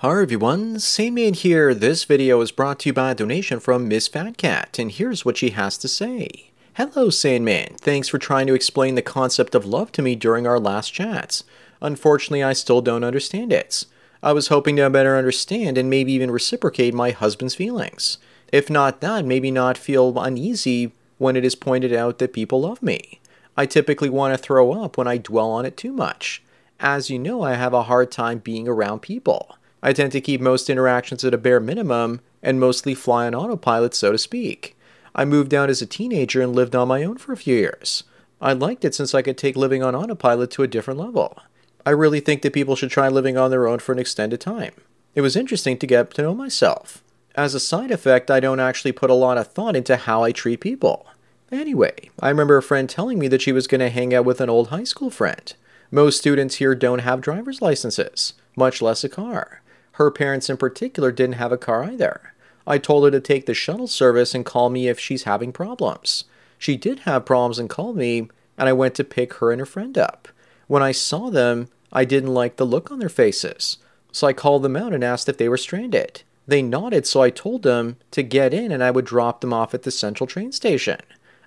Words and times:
Hi 0.00 0.20
everyone, 0.20 0.78
Sandman 0.78 1.32
here. 1.32 1.72
This 1.72 2.04
video 2.04 2.42
is 2.42 2.52
brought 2.52 2.80
to 2.80 2.90
you 2.90 2.92
by 2.92 3.12
a 3.12 3.14
donation 3.14 3.60
from 3.60 3.88
Miss 3.88 4.06
Fat 4.06 4.36
Cat, 4.36 4.78
and 4.78 4.92
here's 4.92 5.24
what 5.24 5.38
she 5.38 5.50
has 5.50 5.78
to 5.78 5.88
say. 5.88 6.50
Hello 6.74 7.08
Sandman, 7.08 7.76
thanks 7.78 8.06
for 8.06 8.18
trying 8.18 8.46
to 8.48 8.52
explain 8.52 8.94
the 8.94 9.00
concept 9.00 9.54
of 9.54 9.64
love 9.64 9.90
to 9.92 10.02
me 10.02 10.14
during 10.14 10.46
our 10.46 10.60
last 10.60 10.90
chats. 10.90 11.44
Unfortunately, 11.80 12.42
I 12.42 12.52
still 12.52 12.82
don't 12.82 13.04
understand 13.04 13.54
it. 13.54 13.86
I 14.22 14.34
was 14.34 14.48
hoping 14.48 14.76
to 14.76 14.90
better 14.90 15.16
understand 15.16 15.78
and 15.78 15.88
maybe 15.88 16.12
even 16.12 16.30
reciprocate 16.30 16.92
my 16.92 17.12
husband's 17.12 17.54
feelings. 17.54 18.18
If 18.52 18.68
not 18.68 19.00
that, 19.00 19.24
maybe 19.24 19.50
not 19.50 19.78
feel 19.78 20.18
uneasy 20.18 20.92
when 21.16 21.36
it 21.36 21.44
is 21.44 21.54
pointed 21.54 21.94
out 21.94 22.18
that 22.18 22.34
people 22.34 22.60
love 22.60 22.82
me. 22.82 23.22
I 23.56 23.64
typically 23.64 24.10
want 24.10 24.34
to 24.34 24.38
throw 24.38 24.72
up 24.72 24.98
when 24.98 25.08
I 25.08 25.16
dwell 25.16 25.50
on 25.50 25.64
it 25.64 25.78
too 25.78 25.94
much. 25.94 26.42
As 26.78 27.08
you 27.08 27.18
know, 27.18 27.40
I 27.40 27.54
have 27.54 27.72
a 27.72 27.84
hard 27.84 28.12
time 28.12 28.40
being 28.40 28.68
around 28.68 29.00
people. 29.00 29.55
I 29.82 29.92
tend 29.92 30.12
to 30.12 30.20
keep 30.20 30.40
most 30.40 30.70
interactions 30.70 31.24
at 31.24 31.34
a 31.34 31.38
bare 31.38 31.60
minimum 31.60 32.20
and 32.42 32.58
mostly 32.60 32.94
fly 32.94 33.26
on 33.26 33.34
autopilot, 33.34 33.94
so 33.94 34.12
to 34.12 34.18
speak. 34.18 34.76
I 35.14 35.24
moved 35.24 35.54
out 35.54 35.70
as 35.70 35.80
a 35.80 35.86
teenager 35.86 36.42
and 36.42 36.54
lived 36.54 36.74
on 36.74 36.88
my 36.88 37.04
own 37.04 37.18
for 37.18 37.32
a 37.32 37.36
few 37.36 37.56
years. 37.56 38.04
I 38.40 38.52
liked 38.52 38.84
it 38.84 38.94
since 38.94 39.14
I 39.14 39.22
could 39.22 39.38
take 39.38 39.56
living 39.56 39.82
on 39.82 39.94
autopilot 39.94 40.50
to 40.52 40.62
a 40.62 40.68
different 40.68 41.00
level. 41.00 41.38
I 41.86 41.90
really 41.90 42.20
think 42.20 42.42
that 42.42 42.52
people 42.52 42.76
should 42.76 42.90
try 42.90 43.08
living 43.08 43.38
on 43.38 43.50
their 43.50 43.66
own 43.66 43.78
for 43.78 43.92
an 43.92 43.98
extended 43.98 44.40
time. 44.40 44.72
It 45.14 45.20
was 45.20 45.36
interesting 45.36 45.78
to 45.78 45.86
get 45.86 46.10
to 46.14 46.22
know 46.22 46.34
myself. 46.34 47.02
As 47.34 47.54
a 47.54 47.60
side 47.60 47.90
effect, 47.90 48.30
I 48.30 48.40
don't 48.40 48.60
actually 48.60 48.92
put 48.92 49.10
a 49.10 49.14
lot 49.14 49.38
of 49.38 49.46
thought 49.46 49.76
into 49.76 49.96
how 49.96 50.22
I 50.22 50.32
treat 50.32 50.60
people. 50.60 51.06
Anyway, 51.52 52.10
I 52.20 52.28
remember 52.28 52.56
a 52.56 52.62
friend 52.62 52.88
telling 52.88 53.18
me 53.18 53.28
that 53.28 53.40
she 53.40 53.52
was 53.52 53.66
going 53.66 53.80
to 53.80 53.88
hang 53.88 54.12
out 54.12 54.24
with 54.24 54.40
an 54.40 54.50
old 54.50 54.68
high 54.68 54.84
school 54.84 55.10
friend. 55.10 55.54
Most 55.90 56.18
students 56.18 56.56
here 56.56 56.74
don't 56.74 56.98
have 57.00 57.20
driver's 57.20 57.62
licenses, 57.62 58.34
much 58.56 58.82
less 58.82 59.04
a 59.04 59.08
car. 59.08 59.62
Her 59.96 60.10
parents, 60.10 60.50
in 60.50 60.58
particular, 60.58 61.10
didn't 61.10 61.36
have 61.36 61.52
a 61.52 61.56
car 61.56 61.82
either. 61.82 62.34
I 62.66 62.76
told 62.76 63.04
her 63.04 63.10
to 63.10 63.20
take 63.20 63.46
the 63.46 63.54
shuttle 63.54 63.86
service 63.86 64.34
and 64.34 64.44
call 64.44 64.68
me 64.68 64.88
if 64.88 65.00
she's 65.00 65.22
having 65.22 65.52
problems. 65.52 66.24
She 66.58 66.76
did 66.76 67.00
have 67.00 67.24
problems 67.24 67.58
and 67.58 67.70
called 67.70 67.96
me, 67.96 68.28
and 68.58 68.68
I 68.68 68.74
went 68.74 68.94
to 68.96 69.04
pick 69.04 69.34
her 69.34 69.50
and 69.50 69.58
her 69.58 69.64
friend 69.64 69.96
up. 69.96 70.28
When 70.66 70.82
I 70.82 70.92
saw 70.92 71.30
them, 71.30 71.68
I 71.94 72.04
didn't 72.04 72.34
like 72.34 72.56
the 72.56 72.66
look 72.66 72.90
on 72.90 72.98
their 72.98 73.08
faces, 73.08 73.78
so 74.12 74.26
I 74.26 74.34
called 74.34 74.62
them 74.62 74.76
out 74.76 74.92
and 74.92 75.02
asked 75.02 75.30
if 75.30 75.38
they 75.38 75.48
were 75.48 75.56
stranded. 75.56 76.24
They 76.46 76.60
nodded, 76.60 77.06
so 77.06 77.22
I 77.22 77.30
told 77.30 77.62
them 77.62 77.96
to 78.10 78.22
get 78.22 78.52
in 78.52 78.72
and 78.72 78.82
I 78.82 78.90
would 78.90 79.06
drop 79.06 79.40
them 79.40 79.54
off 79.54 79.72
at 79.72 79.84
the 79.84 79.90
central 79.90 80.26
train 80.26 80.52
station. 80.52 81.00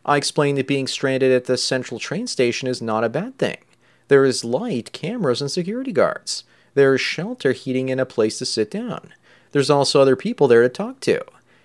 I 0.05 0.17
explained 0.17 0.57
that 0.57 0.65
being 0.65 0.87
stranded 0.87 1.31
at 1.31 1.45
the 1.45 1.55
central 1.55 1.99
train 1.99 2.25
station 2.25 2.67
is 2.67 2.81
not 2.81 3.03
a 3.03 3.09
bad 3.09 3.37
thing. 3.37 3.57
There 4.07 4.25
is 4.25 4.43
light, 4.43 4.91
cameras, 4.91 5.39
and 5.39 5.51
security 5.51 5.91
guards. 5.91 6.45
There 6.73 6.93
is 6.95 7.01
shelter, 7.01 7.51
heating, 7.51 7.89
and 7.89 7.99
a 7.99 8.05
place 8.05 8.37
to 8.39 8.45
sit 8.45 8.71
down. 8.71 9.13
There's 9.51 9.69
also 9.69 10.01
other 10.01 10.15
people 10.15 10.47
there 10.47 10.61
to 10.61 10.69
talk 10.69 10.99
to. 11.01 11.23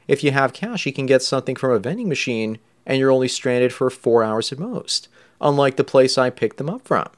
If 0.08 0.22
you 0.22 0.32
have 0.32 0.52
cash, 0.52 0.86
you 0.86 0.92
can 0.92 1.06
get 1.06 1.22
something 1.22 1.56
from 1.56 1.72
a 1.72 1.78
vending 1.78 2.08
machine, 2.08 2.58
and 2.86 2.98
you're 2.98 3.10
only 3.10 3.28
stranded 3.28 3.72
for 3.72 3.90
four 3.90 4.22
hours 4.22 4.52
at 4.52 4.58
most, 4.58 5.08
unlike 5.40 5.76
the 5.76 5.84
place 5.84 6.18
I 6.18 6.30
picked 6.30 6.56
them 6.56 6.70
up 6.70 6.86
from. 6.86 7.08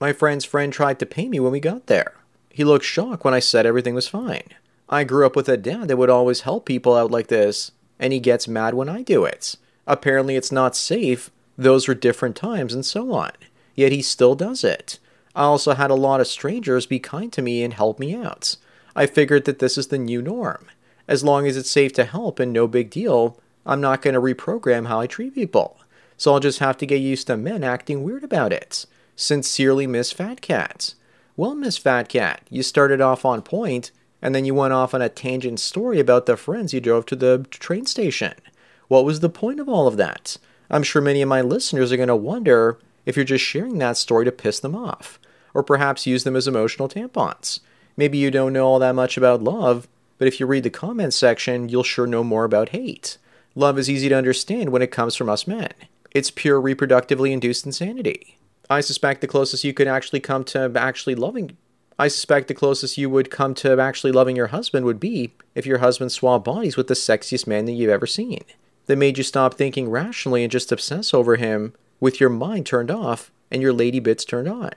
My 0.00 0.12
friend's 0.12 0.44
friend 0.44 0.72
tried 0.72 0.98
to 0.98 1.06
pay 1.06 1.28
me 1.28 1.38
when 1.40 1.52
we 1.52 1.60
got 1.60 1.86
there. 1.86 2.14
He 2.50 2.64
looked 2.64 2.84
shocked 2.84 3.24
when 3.24 3.34
I 3.34 3.38
said 3.38 3.66
everything 3.66 3.94
was 3.94 4.08
fine. 4.08 4.48
I 4.88 5.04
grew 5.04 5.24
up 5.24 5.36
with 5.36 5.48
a 5.48 5.56
dad 5.56 5.88
that 5.88 5.96
would 5.96 6.10
always 6.10 6.40
help 6.40 6.66
people 6.66 6.94
out 6.94 7.10
like 7.10 7.28
this, 7.28 7.72
and 7.98 8.12
he 8.12 8.20
gets 8.20 8.48
mad 8.48 8.74
when 8.74 8.88
I 8.88 9.02
do 9.02 9.24
it. 9.24 9.56
Apparently, 9.86 10.36
it's 10.36 10.52
not 10.52 10.76
safe, 10.76 11.30
those 11.56 11.88
were 11.88 11.94
different 11.94 12.36
times, 12.36 12.74
and 12.74 12.84
so 12.84 13.12
on. 13.12 13.30
Yet 13.74 13.92
he 13.92 14.02
still 14.02 14.34
does 14.34 14.64
it. 14.64 14.98
I 15.34 15.44
also 15.44 15.74
had 15.74 15.90
a 15.90 15.94
lot 15.94 16.20
of 16.20 16.26
strangers 16.26 16.86
be 16.86 16.98
kind 16.98 17.32
to 17.32 17.42
me 17.42 17.62
and 17.62 17.74
help 17.74 17.98
me 17.98 18.14
out. 18.14 18.56
I 18.94 19.06
figured 19.06 19.44
that 19.46 19.58
this 19.58 19.78
is 19.78 19.88
the 19.88 19.98
new 19.98 20.20
norm. 20.20 20.66
As 21.08 21.24
long 21.24 21.46
as 21.46 21.56
it's 21.56 21.70
safe 21.70 21.92
to 21.94 22.04
help 22.04 22.38
and 22.38 22.52
no 22.52 22.66
big 22.66 22.90
deal, 22.90 23.40
I'm 23.64 23.80
not 23.80 24.02
going 24.02 24.14
to 24.14 24.20
reprogram 24.20 24.86
how 24.88 25.00
I 25.00 25.06
treat 25.06 25.34
people. 25.34 25.78
So 26.16 26.32
I'll 26.32 26.40
just 26.40 26.58
have 26.58 26.76
to 26.78 26.86
get 26.86 26.96
used 27.00 27.26
to 27.28 27.36
men 27.36 27.64
acting 27.64 28.02
weird 28.02 28.24
about 28.24 28.52
it. 28.52 28.86
Sincerely, 29.16 29.86
Miss 29.86 30.12
Fat 30.12 30.40
Cat. 30.40 30.94
Well, 31.36 31.54
Miss 31.54 31.78
Fat 31.78 32.08
Cat, 32.08 32.42
you 32.50 32.62
started 32.62 33.00
off 33.00 33.24
on 33.24 33.42
point, 33.42 33.90
and 34.20 34.34
then 34.34 34.44
you 34.44 34.54
went 34.54 34.74
off 34.74 34.94
on 34.94 35.02
a 35.02 35.08
tangent 35.08 35.60
story 35.60 35.98
about 35.98 36.26
the 36.26 36.36
friends 36.36 36.72
you 36.72 36.80
drove 36.80 37.06
to 37.06 37.16
the 37.16 37.46
train 37.50 37.86
station. 37.86 38.34
What 38.88 39.04
was 39.04 39.20
the 39.20 39.28
point 39.28 39.58
of 39.58 39.68
all 39.68 39.86
of 39.86 39.96
that? 39.96 40.36
I'm 40.70 40.82
sure 40.82 41.02
many 41.02 41.22
of 41.22 41.28
my 41.28 41.40
listeners 41.40 41.90
are 41.90 41.96
going 41.96 42.08
to 42.08 42.16
wonder 42.16 42.78
if 43.06 43.16
you're 43.16 43.24
just 43.24 43.44
sharing 43.44 43.78
that 43.78 43.96
story 43.96 44.24
to 44.24 44.32
piss 44.32 44.60
them 44.60 44.74
off 44.74 45.18
or 45.54 45.62
perhaps 45.62 46.06
use 46.06 46.24
them 46.24 46.36
as 46.36 46.48
emotional 46.48 46.88
tampons. 46.88 47.60
Maybe 47.96 48.18
you 48.18 48.30
don't 48.30 48.52
know 48.52 48.66
all 48.66 48.78
that 48.78 48.94
much 48.94 49.16
about 49.16 49.42
love, 49.42 49.86
but 50.18 50.28
if 50.28 50.40
you 50.40 50.46
read 50.46 50.64
the 50.64 50.70
comments 50.70 51.16
section, 51.16 51.68
you'll 51.68 51.82
sure 51.82 52.06
know 52.06 52.24
more 52.24 52.44
about 52.44 52.70
hate. 52.70 53.18
Love 53.54 53.78
is 53.78 53.90
easy 53.90 54.08
to 54.08 54.16
understand 54.16 54.70
when 54.70 54.82
it 54.82 54.90
comes 54.90 55.14
from 55.14 55.28
us 55.28 55.46
men. 55.46 55.72
It's 56.10 56.30
pure 56.30 56.60
reproductively 56.60 57.32
induced 57.32 57.66
insanity. 57.66 58.38
I 58.70 58.80
suspect 58.80 59.20
the 59.20 59.26
closest 59.26 59.64
you 59.64 59.74
could 59.74 59.88
actually 59.88 60.20
come 60.20 60.44
to 60.44 60.72
actually 60.74 61.14
loving 61.14 61.56
I 61.98 62.08
suspect 62.08 62.48
the 62.48 62.54
closest 62.54 62.98
you 62.98 63.10
would 63.10 63.30
come 63.30 63.54
to 63.56 63.78
actually 63.78 64.12
loving 64.12 64.34
your 64.34 64.48
husband 64.48 64.86
would 64.86 64.98
be 64.98 65.34
if 65.54 65.66
your 65.66 65.78
husband 65.78 66.10
swapped 66.10 66.44
bodies 66.44 66.76
with 66.76 66.88
the 66.88 66.94
sexiest 66.94 67.46
man 67.46 67.66
that 67.66 67.72
you've 67.72 67.90
ever 67.90 68.06
seen. 68.06 68.42
That 68.86 68.96
made 68.96 69.18
you 69.18 69.24
stop 69.24 69.54
thinking 69.54 69.90
rationally 69.90 70.42
and 70.42 70.50
just 70.50 70.72
obsess 70.72 71.14
over 71.14 71.36
him 71.36 71.74
with 72.02 72.18
your 72.18 72.28
mind 72.28 72.66
turned 72.66 72.90
off 72.90 73.30
and 73.48 73.62
your 73.62 73.72
lady 73.72 74.00
bits 74.00 74.24
turned 74.24 74.48
on. 74.48 74.72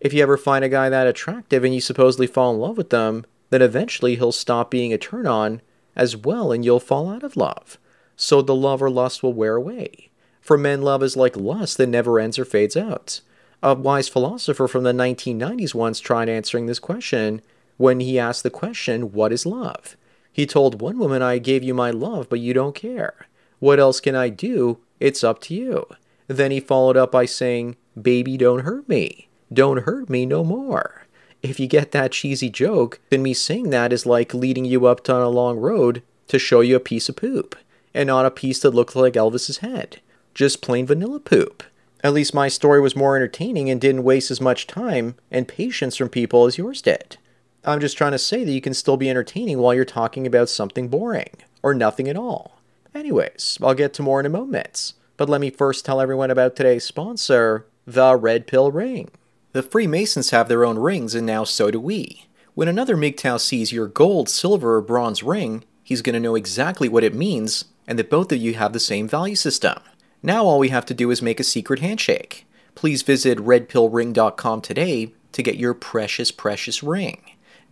If 0.00 0.12
you 0.12 0.20
ever 0.24 0.36
find 0.36 0.64
a 0.64 0.68
guy 0.68 0.88
that 0.88 1.06
attractive 1.06 1.62
and 1.62 1.72
you 1.72 1.80
supposedly 1.80 2.26
fall 2.26 2.52
in 2.52 2.58
love 2.58 2.76
with 2.76 2.90
them, 2.90 3.24
then 3.50 3.62
eventually 3.62 4.16
he'll 4.16 4.32
stop 4.32 4.72
being 4.72 4.92
a 4.92 4.98
turn 4.98 5.24
on 5.24 5.62
as 5.94 6.16
well 6.16 6.50
and 6.50 6.64
you'll 6.64 6.80
fall 6.80 7.08
out 7.08 7.22
of 7.22 7.36
love. 7.36 7.78
So 8.16 8.42
the 8.42 8.56
love 8.56 8.82
or 8.82 8.90
lust 8.90 9.22
will 9.22 9.32
wear 9.32 9.54
away. 9.54 10.10
For 10.40 10.58
men, 10.58 10.82
love 10.82 11.00
is 11.04 11.16
like 11.16 11.36
lust 11.36 11.76
that 11.76 11.86
never 11.86 12.18
ends 12.18 12.40
or 12.40 12.44
fades 12.44 12.76
out. 12.76 13.20
A 13.62 13.76
wise 13.76 14.08
philosopher 14.08 14.66
from 14.66 14.82
the 14.82 14.92
1990s 14.92 15.76
once 15.76 16.00
tried 16.00 16.28
answering 16.28 16.66
this 16.66 16.80
question 16.80 17.40
when 17.76 18.00
he 18.00 18.18
asked 18.18 18.42
the 18.42 18.50
question, 18.50 19.12
What 19.12 19.32
is 19.32 19.46
love? 19.46 19.96
He 20.32 20.44
told 20.44 20.80
one 20.80 20.98
woman, 20.98 21.22
I 21.22 21.38
gave 21.38 21.62
you 21.62 21.72
my 21.72 21.92
love, 21.92 22.28
but 22.28 22.40
you 22.40 22.52
don't 22.52 22.74
care. 22.74 23.28
What 23.60 23.78
else 23.78 24.00
can 24.00 24.16
I 24.16 24.28
do? 24.28 24.80
It's 24.98 25.22
up 25.22 25.40
to 25.42 25.54
you. 25.54 25.86
Then 26.26 26.50
he 26.50 26.60
followed 26.60 26.96
up 26.96 27.12
by 27.12 27.26
saying, 27.26 27.76
Baby, 28.00 28.36
don't 28.36 28.60
hurt 28.60 28.88
me. 28.88 29.28
Don't 29.52 29.84
hurt 29.84 30.08
me 30.08 30.26
no 30.26 30.42
more. 30.42 31.06
If 31.42 31.60
you 31.60 31.66
get 31.66 31.92
that 31.92 32.12
cheesy 32.12 32.48
joke, 32.48 33.00
then 33.10 33.22
me 33.22 33.34
saying 33.34 33.70
that 33.70 33.92
is 33.92 34.06
like 34.06 34.32
leading 34.32 34.64
you 34.64 34.86
up 34.86 35.04
down 35.04 35.20
a 35.20 35.28
long 35.28 35.58
road 35.58 36.02
to 36.28 36.38
show 36.38 36.60
you 36.60 36.76
a 36.76 36.80
piece 36.80 37.08
of 37.08 37.16
poop, 37.16 37.54
and 37.92 38.06
not 38.06 38.24
a 38.24 38.30
piece 38.30 38.60
that 38.60 38.70
looked 38.70 38.96
like 38.96 39.12
Elvis's 39.12 39.58
head. 39.58 40.00
Just 40.32 40.62
plain 40.62 40.86
vanilla 40.86 41.20
poop. 41.20 41.62
At 42.02 42.14
least 42.14 42.34
my 42.34 42.48
story 42.48 42.80
was 42.80 42.96
more 42.96 43.16
entertaining 43.16 43.70
and 43.70 43.80
didn't 43.80 44.04
waste 44.04 44.30
as 44.30 44.40
much 44.40 44.66
time 44.66 45.16
and 45.30 45.46
patience 45.46 45.96
from 45.96 46.08
people 46.08 46.46
as 46.46 46.58
yours 46.58 46.82
did. 46.82 47.18
I'm 47.64 47.80
just 47.80 47.96
trying 47.96 48.12
to 48.12 48.18
say 48.18 48.44
that 48.44 48.52
you 48.52 48.60
can 48.60 48.74
still 48.74 48.96
be 48.96 49.08
entertaining 49.08 49.58
while 49.58 49.74
you're 49.74 49.84
talking 49.84 50.26
about 50.26 50.48
something 50.48 50.88
boring, 50.88 51.30
or 51.62 51.74
nothing 51.74 52.08
at 52.08 52.16
all. 52.16 52.60
Anyways, 52.94 53.58
I'll 53.62 53.74
get 53.74 53.94
to 53.94 54.02
more 54.02 54.20
in 54.20 54.26
a 54.26 54.30
moment, 54.30 54.92
but 55.16 55.28
let 55.28 55.40
me 55.40 55.50
first 55.50 55.84
tell 55.84 56.00
everyone 56.00 56.30
about 56.30 56.56
today's 56.56 56.84
sponsor, 56.84 57.66
the 57.86 58.16
Red 58.16 58.46
Pill 58.46 58.70
Ring. 58.70 59.10
The 59.52 59.62
Freemasons 59.62 60.30
have 60.30 60.48
their 60.48 60.64
own 60.64 60.78
rings, 60.78 61.14
and 61.14 61.26
now 61.26 61.44
so 61.44 61.70
do 61.70 61.80
we. 61.80 62.26
When 62.54 62.68
another 62.68 62.96
MGTOW 62.96 63.40
sees 63.40 63.72
your 63.72 63.86
gold, 63.86 64.28
silver, 64.28 64.76
or 64.76 64.80
bronze 64.80 65.22
ring, 65.22 65.64
he's 65.82 66.02
going 66.02 66.14
to 66.14 66.20
know 66.20 66.34
exactly 66.34 66.88
what 66.88 67.04
it 67.04 67.14
means 67.14 67.66
and 67.86 67.98
that 67.98 68.10
both 68.10 68.32
of 68.32 68.38
you 68.38 68.54
have 68.54 68.72
the 68.72 68.80
same 68.80 69.08
value 69.08 69.34
system. 69.34 69.78
Now 70.22 70.44
all 70.44 70.58
we 70.58 70.70
have 70.70 70.86
to 70.86 70.94
do 70.94 71.10
is 71.10 71.20
make 71.20 71.38
a 71.38 71.44
secret 71.44 71.80
handshake. 71.80 72.46
Please 72.74 73.02
visit 73.02 73.38
redpillring.com 73.38 74.60
today 74.62 75.12
to 75.32 75.42
get 75.42 75.56
your 75.56 75.74
precious, 75.74 76.30
precious 76.30 76.82
ring. 76.82 77.20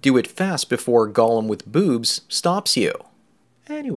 Do 0.02 0.16
it 0.16 0.26
fast 0.26 0.68
before 0.68 1.10
Gollum 1.10 1.46
with 1.46 1.66
boobs 1.66 2.22
stops 2.28 2.76
you. 2.76 2.92
Anyway. 3.68 3.96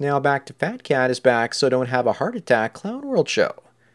Now 0.00 0.20
back 0.20 0.46
to 0.46 0.52
Fat 0.52 0.82
Cat 0.82 1.10
is 1.10 1.20
back, 1.20 1.54
so 1.54 1.68
don't 1.68 1.88
have 1.88 2.06
a 2.06 2.14
heart 2.14 2.36
attack 2.36 2.74
Clown 2.74 3.06
World 3.06 3.28
show. 3.28 3.54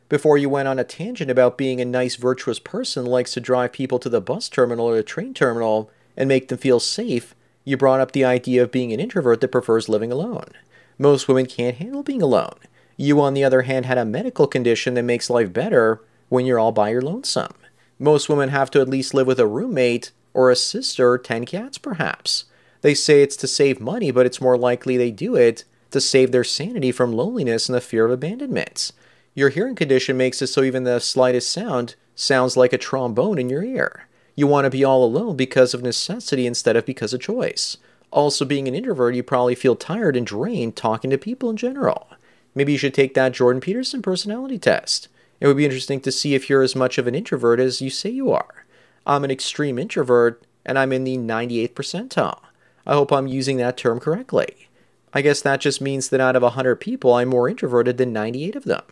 Before 0.10 0.38
you 0.38 0.50
went 0.50 0.68
on 0.68 0.80
a 0.80 0.84
tangent 0.84 1.30
about 1.30 1.58
being 1.58 1.80
a 1.80 1.86
nice, 1.86 2.16
virtuous 2.16 2.58
person 2.60 3.06
likes 3.06 3.34
to 3.34 3.40
drive 3.40 3.74
people 3.74 4.00
to 4.00 4.10
the 4.10 4.22
bus 4.22 4.50
terminal 4.50 4.88
or 4.88 4.96
the 4.96 5.04
train 5.04 5.34
terminal 5.34 5.92
and 6.18 6.28
make 6.28 6.48
them 6.48 6.58
feel 6.58 6.80
safe, 6.80 7.36
you 7.64 7.78
brought 7.78 8.00
up 8.00 8.12
the 8.12 8.26
idea 8.26 8.64
of 8.64 8.72
being 8.72 8.92
an 8.92 9.00
introvert 9.00 9.42
that 9.42 9.52
prefers 9.52 9.88
living 9.88 10.12
alone. 10.12 10.50
Most 10.98 11.28
women 11.28 11.46
can't 11.46 11.78
handle 11.78 12.02
being 12.02 12.22
alone. 12.22 12.58
You, 12.98 13.22
on 13.22 13.36
the 13.36 13.44
other 13.44 13.62
hand, 13.62 13.86
had 13.86 13.98
a 13.98 14.06
medical 14.06 14.48
condition 14.48 14.96
that 14.96 15.04
makes 15.04 15.30
life 15.30 15.54
better 15.54 16.02
when 16.28 16.46
you're 16.46 16.60
all 16.60 16.72
by 16.72 16.90
your 16.90 17.02
lonesome. 17.02 17.54
Most 18.00 18.30
women 18.30 18.50
have 18.50 18.72
to 18.72 18.82
at 18.82 18.90
least 18.90 19.14
live 19.14 19.28
with 19.28 19.40
a 19.40 19.48
roommate 19.48 20.12
or 20.34 20.50
a 20.50 20.56
sister 20.56 21.12
or 21.12 21.18
10 21.18 21.46
cats, 21.46 21.78
perhaps. 21.78 22.46
They 22.82 22.94
say 22.94 23.22
it's 23.22 23.36
to 23.38 23.48
save 23.48 23.80
money, 23.80 24.12
but 24.12 24.26
it's 24.26 24.42
more 24.42 24.58
likely 24.58 24.98
they 24.98 25.12
do 25.12 25.36
it 25.36 25.64
to 25.92 26.00
save 26.00 26.32
their 26.32 26.44
sanity 26.44 26.92
from 26.92 27.12
loneliness 27.12 27.68
and 27.68 27.76
the 27.76 27.82
fear 27.82 28.06
of 28.06 28.12
abandonment. 28.12 28.92
Your 29.34 29.50
hearing 29.50 29.76
condition 29.76 30.18
makes 30.18 30.42
it 30.42 30.48
so 30.48 30.64
even 30.64 30.84
the 30.84 31.00
slightest 31.00 31.52
sound 31.52 31.96
sounds 32.16 32.58
like 32.58 32.74
a 32.74 32.78
trombone 32.78 33.40
in 33.40 33.50
your 33.50 33.64
ear. 33.64 34.08
You 34.36 34.48
want 34.48 34.66
to 34.66 34.70
be 34.70 34.84
all 34.84 35.04
alone 35.04 35.36
because 35.36 35.74
of 35.74 35.82
necessity 35.82 36.46
instead 36.48 36.76
of 36.76 36.86
because 36.86 37.14
of 37.14 37.22
choice. 37.22 37.78
Also, 38.12 38.46
being 38.46 38.68
an 38.68 38.76
introvert, 38.76 39.16
you 39.16 39.24
probably 39.24 39.56
feel 39.56 39.76
tired 39.76 40.16
and 40.16 40.26
drained 40.26 40.76
talking 40.76 41.10
to 41.10 41.18
people 41.18 41.50
in 41.50 41.58
general. 41.58 42.10
Maybe 42.56 42.72
you 42.72 42.78
should 42.78 42.94
take 42.94 43.14
that 43.14 43.34
Jordan 43.34 43.62
Peterson 43.62 44.02
personality 44.02 44.58
test. 44.58 45.08
It 45.40 45.48
would 45.48 45.58
be 45.58 45.66
interesting 45.66 46.02
to 46.02 46.12
see 46.12 46.36
if 46.36 46.50
you're 46.50 46.64
as 46.64 46.76
much 46.76 46.98
of 46.98 47.08
an 47.08 47.16
introvert 47.16 47.60
as 47.60 47.82
you 47.82 47.90
say 47.90 48.10
you 48.10 48.32
are. 48.32 48.66
I'm 49.06 49.24
an 49.24 49.32
extreme 49.32 49.80
introvert, 49.80 50.44
and 50.66 50.78
I'm 50.78 50.92
in 50.92 51.04
the 51.04 51.18
98th 51.18 51.74
percentile. 51.74 52.40
I 52.86 52.94
hope 52.94 53.12
I'm 53.12 53.28
using 53.28 53.58
that 53.58 53.78
term 53.78 54.00
correctly. 54.00 54.68
I 55.14 55.22
guess 55.22 55.42
that 55.42 55.62
just 55.62 55.82
means 55.82 56.10
that 56.10 56.20
out 56.20 56.36
of 56.36 56.44
100 56.44 56.76
people, 56.78 57.14
I'm 57.14 57.30
more 57.30 57.50
introverted 57.50 57.98
than 57.98 58.14
98 58.14 58.56
of 58.56 58.66
them. 58.66 58.84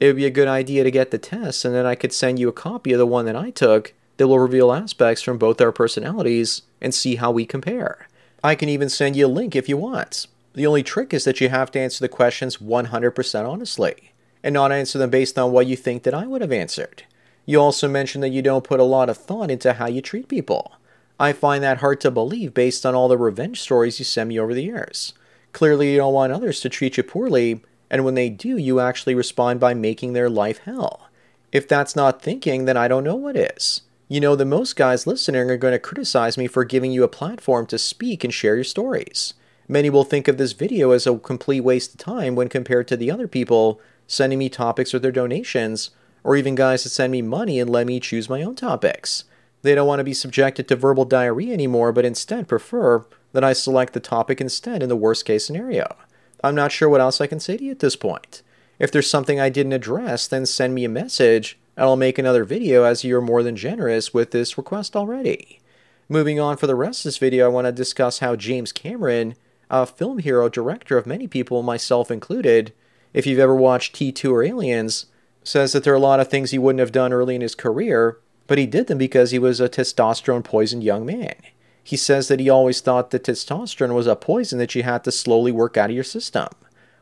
It 0.00 0.06
would 0.06 0.16
be 0.16 0.26
a 0.26 0.30
good 0.30 0.48
idea 0.48 0.84
to 0.84 0.90
get 0.90 1.10
the 1.10 1.18
test, 1.18 1.64
and 1.64 1.74
then 1.74 1.84
I 1.84 1.94
could 1.94 2.12
send 2.12 2.38
you 2.38 2.48
a 2.48 2.52
copy 2.52 2.92
of 2.92 2.98
the 2.98 3.06
one 3.06 3.26
that 3.26 3.36
I 3.36 3.50
took 3.50 3.92
that 4.16 4.28
will 4.28 4.38
reveal 4.38 4.72
aspects 4.72 5.22
from 5.22 5.38
both 5.38 5.60
our 5.60 5.72
personalities 5.72 6.62
and 6.80 6.94
see 6.94 7.16
how 7.16 7.30
we 7.30 7.46
compare. 7.46 8.06
I 8.42 8.54
can 8.54 8.68
even 8.68 8.88
send 8.88 9.16
you 9.16 9.26
a 9.26 9.28
link 9.28 9.56
if 9.56 9.68
you 9.68 9.76
want. 9.76 10.26
The 10.54 10.66
only 10.66 10.82
trick 10.82 11.12
is 11.12 11.24
that 11.24 11.40
you 11.40 11.48
have 11.48 11.70
to 11.72 11.80
answer 11.80 12.02
the 12.02 12.08
questions 12.08 12.58
100% 12.58 13.48
honestly, 13.48 14.12
and 14.42 14.54
not 14.54 14.72
answer 14.72 14.98
them 14.98 15.10
based 15.10 15.38
on 15.38 15.52
what 15.52 15.66
you 15.66 15.76
think 15.76 16.04
that 16.04 16.14
I 16.14 16.26
would 16.26 16.40
have 16.40 16.52
answered. 16.52 17.04
You 17.44 17.60
also 17.60 17.88
mentioned 17.88 18.22
that 18.24 18.30
you 18.30 18.42
don't 18.42 18.64
put 18.64 18.80
a 18.80 18.84
lot 18.84 19.08
of 19.08 19.16
thought 19.16 19.50
into 19.50 19.74
how 19.74 19.86
you 19.86 20.00
treat 20.00 20.28
people. 20.28 20.72
I 21.20 21.32
find 21.32 21.64
that 21.64 21.78
hard 21.78 22.00
to 22.02 22.10
believe 22.10 22.54
based 22.54 22.86
on 22.86 22.94
all 22.94 23.08
the 23.08 23.18
revenge 23.18 23.60
stories 23.60 23.98
you 23.98 24.04
send 24.04 24.28
me 24.28 24.38
over 24.38 24.54
the 24.54 24.62
years. 24.62 25.14
Clearly, 25.52 25.92
you 25.92 25.96
don't 25.96 26.12
want 26.12 26.32
others 26.32 26.60
to 26.60 26.68
treat 26.68 26.96
you 26.96 27.02
poorly, 27.02 27.60
and 27.90 28.04
when 28.04 28.14
they 28.14 28.28
do, 28.28 28.56
you 28.56 28.80
actually 28.80 29.14
respond 29.14 29.58
by 29.58 29.74
making 29.74 30.12
their 30.12 30.30
life 30.30 30.58
hell. 30.58 31.08
If 31.50 31.66
that's 31.66 31.96
not 31.96 32.22
thinking, 32.22 32.66
then 32.66 32.76
I 32.76 32.86
don't 32.86 33.04
know 33.04 33.16
what 33.16 33.36
is. 33.36 33.82
You 34.06 34.20
know 34.20 34.36
the 34.36 34.44
most 34.44 34.76
guys 34.76 35.06
listening 35.06 35.50
are 35.50 35.56
going 35.56 35.72
to 35.72 35.78
criticize 35.78 36.38
me 36.38 36.46
for 36.46 36.64
giving 36.64 36.92
you 36.92 37.02
a 37.02 37.08
platform 37.08 37.66
to 37.66 37.78
speak 37.78 38.22
and 38.22 38.32
share 38.32 38.54
your 38.54 38.64
stories. 38.64 39.34
Many 39.66 39.90
will 39.90 40.04
think 40.04 40.28
of 40.28 40.38
this 40.38 40.52
video 40.52 40.92
as 40.92 41.06
a 41.06 41.18
complete 41.18 41.60
waste 41.60 41.92
of 41.92 41.98
time 41.98 42.34
when 42.34 42.48
compared 42.48 42.88
to 42.88 42.96
the 42.96 43.10
other 43.10 43.28
people 43.28 43.80
sending 44.06 44.38
me 44.38 44.48
topics 44.48 44.94
or 44.94 44.98
their 44.98 45.12
donations, 45.12 45.90
or 46.24 46.36
even 46.36 46.54
guys 46.54 46.84
that 46.84 46.90
send 46.90 47.12
me 47.12 47.22
money 47.22 47.60
and 47.60 47.68
let 47.68 47.86
me 47.86 48.00
choose 48.00 48.30
my 48.30 48.42
own 48.42 48.54
topics. 48.54 49.24
They 49.62 49.74
don't 49.74 49.88
want 49.88 50.00
to 50.00 50.04
be 50.04 50.14
subjected 50.14 50.68
to 50.68 50.76
verbal 50.76 51.04
diarrhea 51.04 51.52
anymore, 51.52 51.92
but 51.92 52.04
instead 52.04 52.48
prefer 52.48 53.04
that 53.32 53.44
I 53.44 53.52
select 53.52 53.92
the 53.92 54.00
topic 54.00 54.40
instead 54.40 54.82
in 54.82 54.88
the 54.88 54.96
worst 54.96 55.24
case 55.24 55.44
scenario. 55.44 55.96
I'm 56.42 56.54
not 56.54 56.72
sure 56.72 56.88
what 56.88 57.00
else 57.00 57.20
I 57.20 57.26
can 57.26 57.40
say 57.40 57.56
to 57.56 57.64
you 57.64 57.72
at 57.72 57.80
this 57.80 57.96
point. 57.96 58.42
If 58.78 58.92
there's 58.92 59.10
something 59.10 59.40
I 59.40 59.48
didn't 59.48 59.72
address, 59.72 60.28
then 60.28 60.46
send 60.46 60.74
me 60.74 60.84
a 60.84 60.88
message 60.88 61.58
and 61.76 61.84
I'll 61.84 61.96
make 61.96 62.18
another 62.18 62.44
video 62.44 62.84
as 62.84 63.04
you're 63.04 63.20
more 63.20 63.42
than 63.42 63.56
generous 63.56 64.14
with 64.14 64.30
this 64.30 64.56
request 64.56 64.94
already. 64.96 65.60
Moving 66.08 66.40
on 66.40 66.56
for 66.56 66.66
the 66.66 66.74
rest 66.74 67.00
of 67.00 67.04
this 67.04 67.18
video, 67.18 67.46
I 67.46 67.48
want 67.48 67.66
to 67.66 67.72
discuss 67.72 68.20
how 68.20 68.36
James 68.36 68.72
Cameron, 68.72 69.34
a 69.70 69.84
film 69.84 70.18
hero 70.18 70.48
director 70.48 70.96
of 70.96 71.06
many 71.06 71.26
people, 71.26 71.62
myself 71.62 72.10
included, 72.10 72.72
if 73.12 73.26
you've 73.26 73.38
ever 73.38 73.54
watched 73.54 73.94
T2 73.94 74.30
or 74.30 74.42
Aliens, 74.42 75.06
says 75.42 75.72
that 75.72 75.84
there 75.84 75.92
are 75.92 75.96
a 75.96 76.00
lot 76.00 76.20
of 76.20 76.28
things 76.28 76.50
he 76.50 76.58
wouldn't 76.58 76.80
have 76.80 76.92
done 76.92 77.12
early 77.12 77.34
in 77.34 77.40
his 77.40 77.54
career 77.54 78.18
but 78.48 78.58
he 78.58 78.66
did 78.66 78.88
them 78.88 78.98
because 78.98 79.30
he 79.30 79.38
was 79.38 79.60
a 79.60 79.68
testosterone 79.68 80.42
poisoned 80.42 80.82
young 80.82 81.06
man. 81.06 81.36
He 81.84 81.96
says 81.96 82.26
that 82.28 82.40
he 82.40 82.50
always 82.50 82.80
thought 82.80 83.10
that 83.10 83.22
testosterone 83.22 83.94
was 83.94 84.08
a 84.08 84.16
poison 84.16 84.58
that 84.58 84.74
you 84.74 84.82
had 84.82 85.04
to 85.04 85.12
slowly 85.12 85.52
work 85.52 85.76
out 85.76 85.90
of 85.90 85.94
your 85.94 86.04
system. 86.04 86.48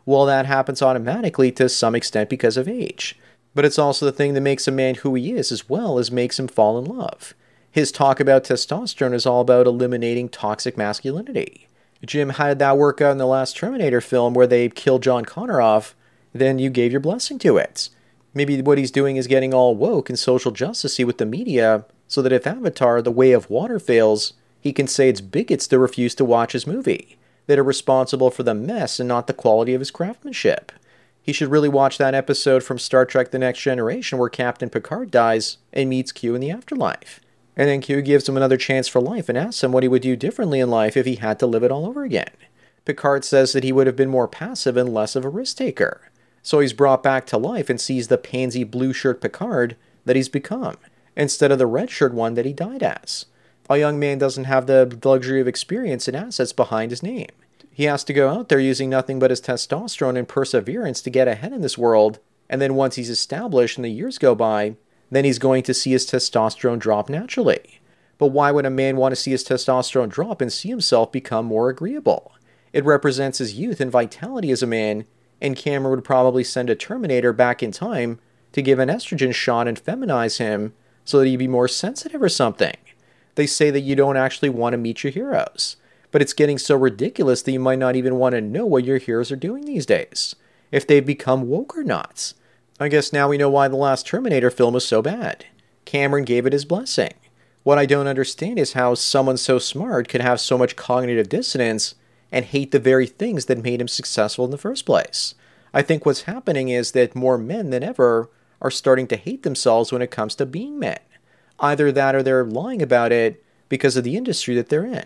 Well, 0.04 0.26
that 0.26 0.46
happens 0.46 0.82
automatically 0.82 1.50
to 1.52 1.68
some 1.68 1.94
extent 1.94 2.28
because 2.28 2.56
of 2.56 2.68
age. 2.68 3.18
But 3.54 3.64
it's 3.64 3.78
also 3.78 4.04
the 4.04 4.12
thing 4.12 4.34
that 4.34 4.42
makes 4.42 4.68
a 4.68 4.72
man 4.72 4.96
who 4.96 5.14
he 5.14 5.32
is, 5.32 5.50
as 5.50 5.68
well 5.68 5.98
as 5.98 6.12
makes 6.12 6.38
him 6.38 6.46
fall 6.46 6.78
in 6.78 6.84
love. 6.84 7.32
His 7.70 7.90
talk 7.90 8.20
about 8.20 8.44
testosterone 8.44 9.14
is 9.14 9.26
all 9.26 9.40
about 9.40 9.66
eliminating 9.66 10.28
toxic 10.28 10.76
masculinity. 10.76 11.68
Jim, 12.04 12.30
how 12.30 12.48
did 12.48 12.58
that 12.58 12.76
work 12.76 13.00
out 13.00 13.12
in 13.12 13.18
the 13.18 13.26
last 13.26 13.56
Terminator 13.56 14.00
film 14.00 14.34
where 14.34 14.46
they 14.46 14.68
killed 14.68 15.02
John 15.02 15.24
Connor 15.24 15.60
off? 15.60 15.96
Then 16.32 16.58
you 16.58 16.70
gave 16.70 16.92
your 16.92 17.00
blessing 17.00 17.38
to 17.40 17.56
it. 17.56 17.88
Maybe 18.36 18.60
what 18.60 18.76
he's 18.76 18.90
doing 18.90 19.16
is 19.16 19.26
getting 19.26 19.54
all 19.54 19.74
woke 19.74 20.10
and 20.10 20.18
social 20.18 20.52
justicey 20.52 21.06
with 21.06 21.16
the 21.16 21.24
media 21.24 21.86
so 22.06 22.20
that 22.20 22.32
if 22.32 22.46
Avatar, 22.46 23.00
The 23.00 23.10
Way 23.10 23.32
of 23.32 23.48
Water 23.48 23.78
fails, 23.78 24.34
he 24.60 24.74
can 24.74 24.86
say 24.86 25.08
it's 25.08 25.22
bigots 25.22 25.66
that 25.66 25.78
refuse 25.78 26.14
to 26.16 26.24
watch 26.24 26.52
his 26.52 26.66
movie, 26.66 27.16
that 27.46 27.58
are 27.58 27.64
responsible 27.64 28.30
for 28.30 28.42
the 28.42 28.52
mess 28.52 29.00
and 29.00 29.08
not 29.08 29.26
the 29.26 29.32
quality 29.32 29.72
of 29.72 29.80
his 29.80 29.90
craftsmanship. 29.90 30.70
He 31.22 31.32
should 31.32 31.50
really 31.50 31.70
watch 31.70 31.96
that 31.96 32.14
episode 32.14 32.62
from 32.62 32.78
Star 32.78 33.06
Trek 33.06 33.30
The 33.30 33.38
Next 33.38 33.62
Generation 33.62 34.18
where 34.18 34.28
Captain 34.28 34.68
Picard 34.68 35.10
dies 35.10 35.56
and 35.72 35.88
meets 35.88 36.12
Q 36.12 36.34
in 36.34 36.42
the 36.42 36.50
afterlife. 36.50 37.20
And 37.56 37.70
then 37.70 37.80
Q 37.80 38.02
gives 38.02 38.28
him 38.28 38.36
another 38.36 38.58
chance 38.58 38.86
for 38.86 39.00
life 39.00 39.30
and 39.30 39.38
asks 39.38 39.64
him 39.64 39.72
what 39.72 39.82
he 39.82 39.88
would 39.88 40.02
do 40.02 40.14
differently 40.14 40.60
in 40.60 40.68
life 40.68 40.94
if 40.94 41.06
he 41.06 41.14
had 41.14 41.38
to 41.38 41.46
live 41.46 41.62
it 41.62 41.72
all 41.72 41.86
over 41.86 42.04
again. 42.04 42.28
Picard 42.84 43.24
says 43.24 43.54
that 43.54 43.64
he 43.64 43.72
would 43.72 43.86
have 43.86 43.96
been 43.96 44.10
more 44.10 44.28
passive 44.28 44.76
and 44.76 44.92
less 44.92 45.16
of 45.16 45.24
a 45.24 45.30
risk 45.30 45.56
taker. 45.56 46.10
So 46.46 46.60
he's 46.60 46.72
brought 46.72 47.02
back 47.02 47.26
to 47.26 47.38
life 47.38 47.68
and 47.68 47.80
sees 47.80 48.06
the 48.06 48.16
pansy 48.16 48.62
blue 48.62 48.92
shirt 48.92 49.20
Picard 49.20 49.74
that 50.04 50.14
he's 50.14 50.28
become, 50.28 50.76
instead 51.16 51.50
of 51.50 51.58
the 51.58 51.66
red 51.66 51.90
shirt 51.90 52.14
one 52.14 52.34
that 52.34 52.46
he 52.46 52.52
died 52.52 52.84
as. 52.84 53.26
A 53.68 53.78
young 53.78 53.98
man 53.98 54.18
doesn't 54.18 54.44
have 54.44 54.68
the 54.68 54.96
luxury 55.02 55.40
of 55.40 55.48
experience 55.48 56.06
and 56.06 56.16
assets 56.16 56.52
behind 56.52 56.92
his 56.92 57.02
name. 57.02 57.30
He 57.72 57.82
has 57.86 58.04
to 58.04 58.12
go 58.12 58.28
out 58.28 58.48
there 58.48 58.60
using 58.60 58.88
nothing 58.88 59.18
but 59.18 59.30
his 59.30 59.40
testosterone 59.40 60.16
and 60.16 60.28
perseverance 60.28 61.02
to 61.02 61.10
get 61.10 61.26
ahead 61.26 61.52
in 61.52 61.62
this 61.62 61.76
world, 61.76 62.20
and 62.48 62.62
then 62.62 62.76
once 62.76 62.94
he's 62.94 63.10
established 63.10 63.76
and 63.76 63.84
the 63.84 63.88
years 63.88 64.16
go 64.16 64.36
by, 64.36 64.76
then 65.10 65.24
he's 65.24 65.40
going 65.40 65.64
to 65.64 65.74
see 65.74 65.90
his 65.90 66.06
testosterone 66.06 66.78
drop 66.78 67.08
naturally. 67.08 67.80
But 68.18 68.28
why 68.28 68.52
would 68.52 68.66
a 68.66 68.70
man 68.70 68.96
want 68.96 69.10
to 69.10 69.20
see 69.20 69.32
his 69.32 69.42
testosterone 69.42 70.10
drop 70.10 70.40
and 70.40 70.52
see 70.52 70.68
himself 70.68 71.10
become 71.10 71.46
more 71.46 71.70
agreeable? 71.70 72.30
It 72.72 72.84
represents 72.84 73.38
his 73.38 73.54
youth 73.54 73.80
and 73.80 73.90
vitality 73.90 74.52
as 74.52 74.62
a 74.62 74.66
man, 74.68 75.06
and 75.40 75.56
Cameron 75.56 75.96
would 75.96 76.04
probably 76.04 76.44
send 76.44 76.70
a 76.70 76.74
Terminator 76.74 77.32
back 77.32 77.62
in 77.62 77.72
time 77.72 78.18
to 78.52 78.62
give 78.62 78.78
an 78.78 78.88
estrogen 78.88 79.34
shot 79.34 79.68
and 79.68 79.82
feminize 79.82 80.38
him 80.38 80.72
so 81.04 81.18
that 81.18 81.26
he'd 81.26 81.36
be 81.36 81.48
more 81.48 81.68
sensitive 81.68 82.22
or 82.22 82.28
something. 82.28 82.76
They 83.34 83.46
say 83.46 83.70
that 83.70 83.80
you 83.80 83.94
don't 83.94 84.16
actually 84.16 84.48
want 84.48 84.72
to 84.72 84.78
meet 84.78 85.04
your 85.04 85.12
heroes, 85.12 85.76
but 86.10 86.22
it's 86.22 86.32
getting 86.32 86.58
so 86.58 86.74
ridiculous 86.74 87.42
that 87.42 87.52
you 87.52 87.60
might 87.60 87.78
not 87.78 87.96
even 87.96 88.16
want 88.16 88.34
to 88.34 88.40
know 88.40 88.64
what 88.64 88.84
your 88.84 88.98
heroes 88.98 89.30
are 89.30 89.36
doing 89.36 89.66
these 89.66 89.86
days, 89.86 90.34
if 90.72 90.86
they've 90.86 91.04
become 91.04 91.48
woke 91.48 91.76
or 91.76 91.84
not. 91.84 92.32
I 92.80 92.88
guess 92.88 93.12
now 93.12 93.28
we 93.28 93.38
know 93.38 93.50
why 93.50 93.68
the 93.68 93.76
last 93.76 94.06
Terminator 94.06 94.50
film 94.50 94.74
was 94.74 94.86
so 94.86 95.02
bad. 95.02 95.44
Cameron 95.84 96.24
gave 96.24 96.46
it 96.46 96.52
his 96.52 96.64
blessing. 96.64 97.12
What 97.62 97.78
I 97.78 97.86
don't 97.86 98.06
understand 98.06 98.58
is 98.58 98.72
how 98.72 98.94
someone 98.94 99.36
so 99.36 99.58
smart 99.58 100.08
could 100.08 100.20
have 100.20 100.40
so 100.40 100.56
much 100.56 100.76
cognitive 100.76 101.28
dissonance 101.28 101.94
and 102.36 102.44
hate 102.44 102.70
the 102.70 102.78
very 102.78 103.06
things 103.06 103.46
that 103.46 103.62
made 103.64 103.80
him 103.80 103.88
successful 103.88 104.44
in 104.44 104.50
the 104.50 104.58
first 104.58 104.84
place. 104.84 105.34
I 105.72 105.80
think 105.80 106.04
what's 106.04 106.22
happening 106.22 106.68
is 106.68 106.92
that 106.92 107.16
more 107.16 107.38
men 107.38 107.70
than 107.70 107.82
ever 107.82 108.28
are 108.60 108.70
starting 108.70 109.06
to 109.06 109.16
hate 109.16 109.42
themselves 109.42 109.90
when 109.90 110.02
it 110.02 110.10
comes 110.10 110.34
to 110.34 110.44
being 110.44 110.78
men. 110.78 110.98
Either 111.60 111.90
that 111.90 112.14
or 112.14 112.22
they're 112.22 112.44
lying 112.44 112.82
about 112.82 113.10
it 113.10 113.42
because 113.70 113.96
of 113.96 114.04
the 114.04 114.18
industry 114.18 114.54
that 114.54 114.68
they're 114.68 114.84
in. 114.84 115.04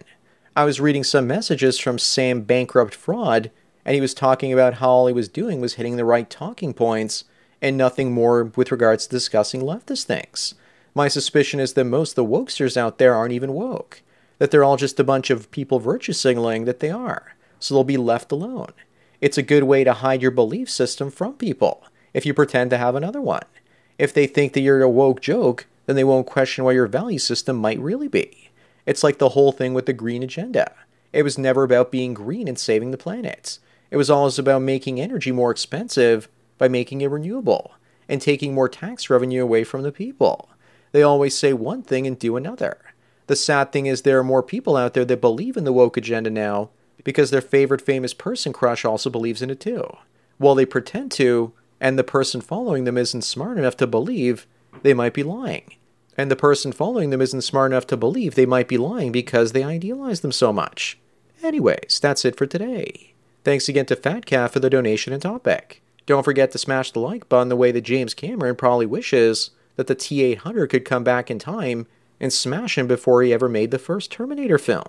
I 0.56 0.64
was 0.64 0.80
reading 0.80 1.04
some 1.04 1.28
messages 1.28 1.78
from 1.78 2.00
Sam 2.00 2.40
Bankrupt 2.40 2.96
Fraud, 2.96 3.52
and 3.84 3.94
he 3.94 4.00
was 4.00 4.12
talking 4.12 4.52
about 4.52 4.74
how 4.74 4.88
all 4.88 5.06
he 5.06 5.12
was 5.12 5.28
doing 5.28 5.60
was 5.60 5.74
hitting 5.74 5.94
the 5.94 6.04
right 6.04 6.28
talking 6.28 6.74
points 6.74 7.22
and 7.62 7.76
nothing 7.76 8.10
more 8.10 8.42
with 8.42 8.72
regards 8.72 9.06
to 9.06 9.14
discussing 9.14 9.60
leftist 9.60 10.02
things. 10.02 10.56
My 10.96 11.06
suspicion 11.06 11.60
is 11.60 11.74
that 11.74 11.84
most 11.84 12.10
of 12.10 12.16
the 12.16 12.24
wokesters 12.24 12.76
out 12.76 12.98
there 12.98 13.14
aren't 13.14 13.34
even 13.34 13.52
woke, 13.52 14.02
that 14.40 14.50
they're 14.50 14.64
all 14.64 14.78
just 14.78 14.98
a 14.98 15.04
bunch 15.04 15.28
of 15.28 15.50
people 15.50 15.78
virtue 15.78 16.14
signaling 16.14 16.64
that 16.64 16.80
they 16.80 16.90
are, 16.90 17.34
so 17.58 17.74
they'll 17.74 17.84
be 17.84 17.98
left 17.98 18.32
alone. 18.32 18.72
It's 19.20 19.36
a 19.36 19.42
good 19.42 19.64
way 19.64 19.84
to 19.84 19.92
hide 19.92 20.22
your 20.22 20.30
belief 20.30 20.70
system 20.70 21.10
from 21.10 21.34
people 21.34 21.84
if 22.14 22.24
you 22.24 22.32
pretend 22.32 22.70
to 22.70 22.78
have 22.78 22.94
another 22.94 23.20
one. 23.20 23.44
If 23.98 24.14
they 24.14 24.26
think 24.26 24.54
that 24.54 24.62
you're 24.62 24.80
a 24.80 24.88
woke 24.88 25.20
joke, 25.20 25.66
then 25.84 25.94
they 25.94 26.04
won't 26.04 26.26
question 26.26 26.64
what 26.64 26.74
your 26.74 26.86
value 26.86 27.18
system 27.18 27.56
might 27.56 27.78
really 27.78 28.08
be. 28.08 28.50
It's 28.86 29.04
like 29.04 29.18
the 29.18 29.30
whole 29.30 29.52
thing 29.52 29.74
with 29.74 29.84
the 29.84 29.92
green 29.92 30.22
agenda. 30.22 30.72
It 31.12 31.22
was 31.22 31.36
never 31.36 31.62
about 31.62 31.92
being 31.92 32.14
green 32.14 32.48
and 32.48 32.58
saving 32.58 32.92
the 32.92 32.96
planet. 32.96 33.58
It 33.90 33.98
was 33.98 34.08
always 34.08 34.38
about 34.38 34.62
making 34.62 34.98
energy 34.98 35.32
more 35.32 35.50
expensive 35.50 36.28
by 36.56 36.68
making 36.68 37.02
it 37.02 37.10
renewable 37.10 37.72
and 38.08 38.22
taking 38.22 38.54
more 38.54 38.70
tax 38.70 39.10
revenue 39.10 39.42
away 39.42 39.64
from 39.64 39.82
the 39.82 39.92
people. 39.92 40.48
They 40.92 41.02
always 41.02 41.36
say 41.36 41.52
one 41.52 41.82
thing 41.82 42.06
and 42.06 42.18
do 42.18 42.36
another. 42.36 42.78
The 43.30 43.36
sad 43.36 43.70
thing 43.70 43.86
is, 43.86 44.02
there 44.02 44.18
are 44.18 44.24
more 44.24 44.42
people 44.42 44.76
out 44.76 44.92
there 44.92 45.04
that 45.04 45.20
believe 45.20 45.56
in 45.56 45.62
the 45.62 45.72
woke 45.72 45.96
agenda 45.96 46.30
now 46.30 46.70
because 47.04 47.30
their 47.30 47.40
favorite 47.40 47.80
famous 47.80 48.12
person 48.12 48.52
crush 48.52 48.84
also 48.84 49.08
believes 49.08 49.40
in 49.40 49.50
it 49.50 49.60
too. 49.60 49.88
While 50.38 50.56
they 50.56 50.66
pretend 50.66 51.12
to, 51.12 51.52
and 51.80 51.96
the 51.96 52.02
person 52.02 52.40
following 52.40 52.82
them 52.82 52.98
isn't 52.98 53.22
smart 53.22 53.56
enough 53.56 53.76
to 53.76 53.86
believe, 53.86 54.48
they 54.82 54.94
might 54.94 55.14
be 55.14 55.22
lying. 55.22 55.76
And 56.18 56.28
the 56.28 56.34
person 56.34 56.72
following 56.72 57.10
them 57.10 57.20
isn't 57.20 57.42
smart 57.42 57.70
enough 57.70 57.86
to 57.86 57.96
believe 57.96 58.34
they 58.34 58.46
might 58.46 58.66
be 58.66 58.76
lying 58.76 59.12
because 59.12 59.52
they 59.52 59.62
idealize 59.62 60.22
them 60.22 60.32
so 60.32 60.52
much. 60.52 60.98
Anyways, 61.40 62.00
that's 62.02 62.24
it 62.24 62.36
for 62.36 62.46
today. 62.46 63.14
Thanks 63.44 63.68
again 63.68 63.86
to 63.86 63.94
Fat 63.94 64.26
Cat 64.26 64.50
for 64.50 64.58
the 64.58 64.68
donation 64.68 65.12
and 65.12 65.22
topic. 65.22 65.82
Don't 66.04 66.24
forget 66.24 66.50
to 66.50 66.58
smash 66.58 66.90
the 66.90 66.98
like 66.98 67.28
button 67.28 67.48
the 67.48 67.54
way 67.54 67.70
that 67.70 67.82
James 67.82 68.12
Cameron 68.12 68.56
probably 68.56 68.86
wishes 68.86 69.52
that 69.76 69.86
the 69.86 69.94
T 69.94 70.20
800 70.24 70.68
could 70.68 70.84
come 70.84 71.04
back 71.04 71.30
in 71.30 71.38
time 71.38 71.86
and 72.20 72.32
smash 72.32 72.76
him 72.76 72.86
before 72.86 73.22
he 73.22 73.32
ever 73.32 73.48
made 73.48 73.70
the 73.70 73.78
first 73.78 74.12
Terminator 74.12 74.58
film. 74.58 74.86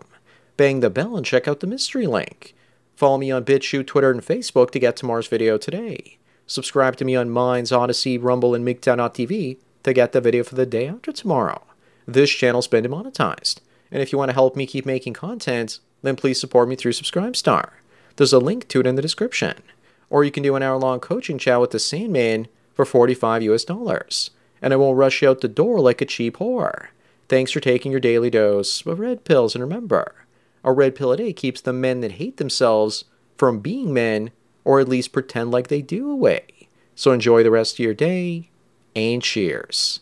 Bang 0.58 0.82
the 0.82 0.90
bell 0.90 1.16
and 1.16 1.26
check 1.26 1.48
out 1.48 1.60
the 1.62 1.68
mystery 1.68 2.06
link. 2.06 2.54
Follow 2.96 3.18
me 3.18 3.32
on 3.32 3.46
BitChute, 3.46 3.88
Twitter, 3.88 4.12
and 4.12 4.22
Facebook 4.22 4.72
to 4.72 4.80
get 4.80 4.96
tomorrow's 4.96 5.28
video 5.28 5.58
today. 5.58 6.18
Subscribe 6.46 6.98
to 6.98 7.06
me 7.06 7.16
on 7.16 7.30
Minds, 7.30 7.72
Odysee, 7.72 8.18
Rumble, 8.18 8.54
and 8.54 8.66
MGTOW.tv 8.66 9.58
to 9.84 9.94
get 9.94 10.12
the 10.12 10.22
video 10.22 10.44
for 10.44 10.56
the 10.56 10.66
day 10.66 10.88
after 10.88 11.12
tomorrow. 11.12 11.64
This 12.06 12.30
channel's 12.30 12.68
been 12.68 12.84
demonetized, 12.84 13.62
and 13.92 14.02
if 14.02 14.12
you 14.12 14.18
want 14.18 14.30
to 14.30 14.34
help 14.34 14.56
me 14.56 14.68
keep 14.68 14.86
making 14.86 15.14
content, 15.14 15.80
then 16.02 16.16
please 16.16 16.40
support 16.40 16.68
me 16.68 16.76
through 16.76 16.92
Subscribestar. 16.92 17.70
There's 18.18 18.34
a 18.34 18.40
link 18.40 18.68
to 18.68 18.82
it 18.82 18.88
in 18.88 18.96
the 18.96 19.02
description. 19.02 19.56
Or 20.10 20.26
you 20.26 20.32
can 20.32 20.44
do 20.44 20.56
an 20.56 20.64
hour 20.64 20.78
long 20.78 21.00
coaching 21.00 21.38
chat 21.38 21.62
with 21.62 21.72
the 21.72 21.80
Sandman 21.80 22.50
for 22.74 22.84
45 22.84 23.44
US 23.44 23.64
dollars 23.64 24.32
and 24.62 24.74
I 24.74 24.78
won't 24.78 24.98
rush 24.98 25.22
you 25.22 25.30
out 25.30 25.42
the 25.42 25.48
door 25.48 25.80
like 25.80 26.02
a 26.02 26.06
cheap 26.06 26.38
whore. 26.38 26.88
Thanks 27.32 27.54
for 27.54 27.62
taking 27.62 27.92
your 27.92 28.02
daily 28.02 28.30
dose 28.30 28.86
of 28.86 29.00
red 29.00 29.24
pills, 29.24 29.56
and 29.56 29.64
remember, 29.64 30.26
a 30.66 30.74
red 30.74 30.96
pill 30.96 31.14
a 31.14 31.18
day 31.18 31.32
keeps 31.32 31.62
the 31.62 31.72
men 31.72 32.02
that 32.02 32.12
hate 32.20 32.36
themselves 32.36 33.06
from 33.38 33.62
being 33.62 33.94
men, 33.94 34.32
or 34.66 34.82
at 34.82 34.90
least 34.90 35.14
pretend 35.14 35.50
like 35.50 35.70
they 35.70 35.82
do 35.82 36.12
away. 36.12 36.68
So 36.94 37.14
enjoy 37.14 37.42
the 37.42 37.50
rest 37.50 37.76
of 37.76 37.80
your 37.80 37.94
day, 37.94 38.50
and 38.98 39.24
cheers. 39.24 40.02